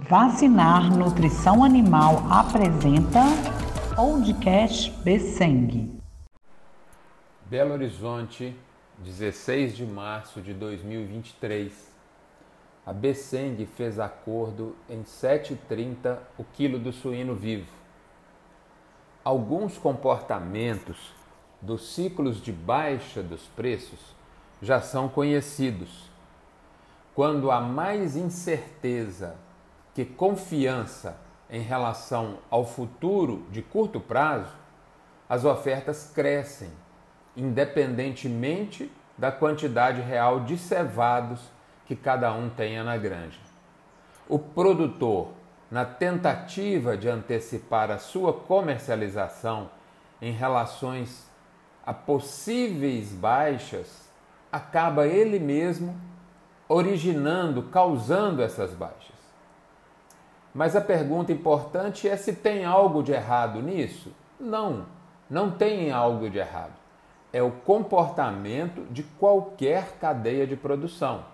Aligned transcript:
Vacinar 0.00 0.96
Nutrição 0.96 1.64
Animal 1.64 2.22
apresenta 2.30 3.20
Podcast 3.96 4.92
Besseng. 5.02 6.00
Belo 7.46 7.72
Horizonte, 7.72 8.56
16 8.98 9.76
de 9.76 9.84
março 9.84 10.40
de 10.40 10.54
2023. 10.54 11.92
A 12.86 12.92
Besseng 12.92 13.66
fez 13.66 13.98
acordo 13.98 14.76
em 14.88 15.02
7,30 15.02 16.18
o 16.38 16.44
quilo 16.44 16.78
do 16.78 16.92
suíno 16.92 17.34
vivo. 17.34 17.72
Alguns 19.24 19.76
comportamentos 19.76 21.12
dos 21.60 21.92
ciclos 21.92 22.40
de 22.40 22.52
baixa 22.52 23.20
dos 23.20 23.42
preços 23.48 24.14
já 24.62 24.80
são 24.80 25.08
conhecidos. 25.08 26.08
Quando 27.16 27.50
há 27.50 27.60
mais 27.60 28.16
incerteza 28.16 29.36
que 29.98 30.04
confiança 30.04 31.16
em 31.50 31.60
relação 31.60 32.38
ao 32.48 32.64
futuro 32.64 33.44
de 33.50 33.60
curto 33.60 33.98
prazo, 33.98 34.54
as 35.28 35.44
ofertas 35.44 36.12
crescem, 36.14 36.70
independentemente 37.36 38.92
da 39.18 39.32
quantidade 39.32 40.00
real 40.00 40.38
de 40.38 40.56
cevados 40.56 41.40
que 41.84 41.96
cada 41.96 42.32
um 42.32 42.48
tenha 42.48 42.84
na 42.84 42.96
granja. 42.96 43.40
O 44.28 44.38
produtor, 44.38 45.32
na 45.68 45.84
tentativa 45.84 46.96
de 46.96 47.08
antecipar 47.08 47.90
a 47.90 47.98
sua 47.98 48.32
comercialização 48.32 49.68
em 50.22 50.30
relações 50.30 51.28
a 51.84 51.92
possíveis 51.92 53.08
baixas, 53.08 54.08
acaba 54.52 55.08
ele 55.08 55.40
mesmo 55.40 56.00
originando, 56.68 57.64
causando 57.64 58.40
essas 58.42 58.72
baixas. 58.72 59.17
Mas 60.54 60.74
a 60.74 60.80
pergunta 60.80 61.32
importante 61.32 62.08
é 62.08 62.16
se 62.16 62.32
tem 62.32 62.64
algo 62.64 63.02
de 63.02 63.12
errado 63.12 63.60
nisso? 63.62 64.12
Não, 64.40 64.86
não 65.28 65.50
tem 65.50 65.90
algo 65.90 66.28
de 66.30 66.38
errado. 66.38 66.72
É 67.32 67.42
o 67.42 67.50
comportamento 67.50 68.86
de 68.90 69.02
qualquer 69.02 69.98
cadeia 70.00 70.46
de 70.46 70.56
produção. 70.56 71.24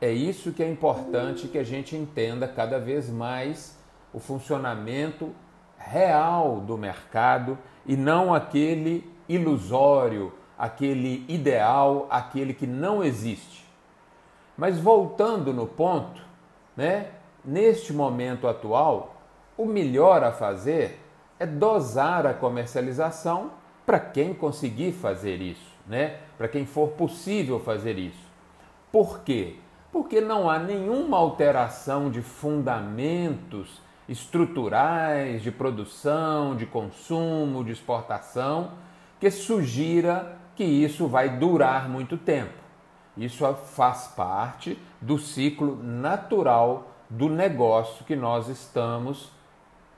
É 0.00 0.10
isso 0.10 0.52
que 0.52 0.62
é 0.62 0.68
importante 0.68 1.46
que 1.46 1.58
a 1.58 1.62
gente 1.62 1.94
entenda 1.94 2.48
cada 2.48 2.78
vez 2.80 3.08
mais 3.08 3.78
o 4.12 4.18
funcionamento 4.18 5.30
real 5.78 6.60
do 6.60 6.76
mercado 6.76 7.56
e 7.86 7.96
não 7.96 8.34
aquele 8.34 9.08
ilusório, 9.28 10.32
aquele 10.58 11.24
ideal, 11.28 12.06
aquele 12.10 12.52
que 12.52 12.66
não 12.66 13.02
existe. 13.02 13.64
Mas 14.56 14.78
voltando 14.78 15.52
no 15.52 15.66
ponto, 15.66 16.20
né? 16.76 17.06
Neste 17.44 17.92
momento 17.92 18.46
atual, 18.46 19.16
o 19.56 19.66
melhor 19.66 20.22
a 20.22 20.32
fazer 20.32 21.00
é 21.38 21.46
dosar 21.46 22.26
a 22.26 22.34
comercialização 22.34 23.50
para 23.84 23.98
quem 23.98 24.32
conseguir 24.32 24.92
fazer 24.92 25.40
isso, 25.40 25.72
né? 25.86 26.18
Para 26.38 26.48
quem 26.48 26.64
for 26.64 26.90
possível 26.90 27.60
fazer 27.60 27.98
isso. 27.98 28.30
Por 28.90 29.20
quê? 29.20 29.56
Porque 29.90 30.20
não 30.20 30.48
há 30.48 30.58
nenhuma 30.58 31.18
alteração 31.18 32.10
de 32.10 32.22
fundamentos 32.22 33.80
estruturais 34.08 35.42
de 35.42 35.50
produção, 35.50 36.56
de 36.56 36.66
consumo, 36.66 37.64
de 37.64 37.72
exportação 37.72 38.72
que 39.18 39.30
sugira 39.30 40.38
que 40.54 40.64
isso 40.64 41.06
vai 41.06 41.38
durar 41.38 41.88
muito 41.88 42.16
tempo. 42.16 42.62
Isso 43.16 43.46
faz 43.54 44.08
parte 44.08 44.78
do 45.00 45.18
ciclo 45.18 45.76
natural 45.82 46.90
do 47.12 47.28
negócio 47.28 48.06
que 48.06 48.16
nós 48.16 48.48
estamos 48.48 49.30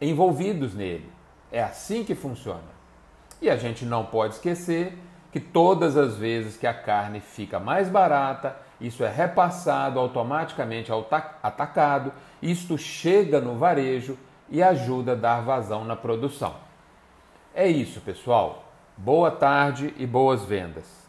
envolvidos 0.00 0.74
nele. 0.74 1.08
É 1.52 1.62
assim 1.62 2.02
que 2.02 2.14
funciona. 2.14 2.74
E 3.40 3.48
a 3.48 3.56
gente 3.56 3.84
não 3.84 4.04
pode 4.04 4.34
esquecer 4.34 4.98
que 5.30 5.38
todas 5.38 5.96
as 5.96 6.16
vezes 6.16 6.56
que 6.56 6.66
a 6.66 6.74
carne 6.74 7.20
fica 7.20 7.60
mais 7.60 7.88
barata, 7.88 8.56
isso 8.80 9.04
é 9.04 9.08
repassado 9.08 10.00
automaticamente 10.00 10.90
ao 10.90 11.08
atacado, 11.40 12.12
isto 12.42 12.76
chega 12.76 13.40
no 13.40 13.56
varejo 13.56 14.18
e 14.50 14.60
ajuda 14.60 15.12
a 15.12 15.16
dar 15.16 15.40
vazão 15.40 15.84
na 15.84 15.94
produção. 15.94 16.56
É 17.54 17.68
isso, 17.68 18.00
pessoal. 18.00 18.64
Boa 18.96 19.30
tarde 19.30 19.94
e 19.98 20.04
boas 20.04 20.44
vendas. 20.44 21.03